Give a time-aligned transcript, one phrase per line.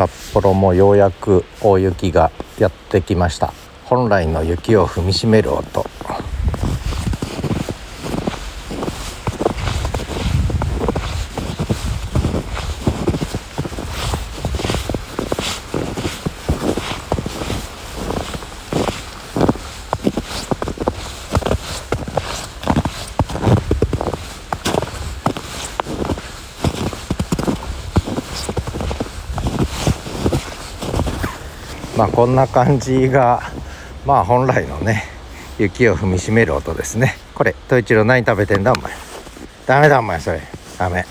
[0.00, 3.52] 札幌もようやく大雪がやってきました。
[3.84, 5.84] 本来の雪を踏みしめる音。
[32.00, 33.42] まあこんな感じが
[34.06, 35.02] まあ本来のね
[35.58, 37.14] 雪を踏みしめる音ですね。
[37.34, 38.90] これ統一郎何食べてんだお前。
[39.66, 40.40] ダメだお前それ。
[40.78, 41.04] ダメ。